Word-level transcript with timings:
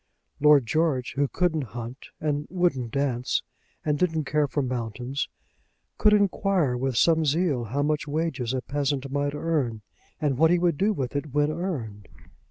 Lord 0.39 0.65
George, 0.65 1.13
who 1.15 1.27
couldn't 1.27 1.61
hunt, 1.77 2.07
and 2.19 2.47
wouldn't 2.49 2.89
dance, 2.91 3.43
and 3.85 3.99
didn't 3.99 4.23
care 4.23 4.47
for 4.47 4.63
mountains, 4.63 5.29
could 5.99 6.11
enquire 6.11 6.75
with 6.75 6.97
some 6.97 7.23
zeal 7.23 7.65
how 7.65 7.83
much 7.83 8.07
wages 8.07 8.51
a 8.51 8.61
peasant 8.63 9.11
might 9.11 9.35
earn, 9.35 9.83
and 10.19 10.39
what 10.39 10.49
he 10.49 10.57
would 10.57 10.79
do 10.79 10.91
with 10.91 11.15
it 11.15 11.35
when 11.35 11.51
earned. 11.51 12.07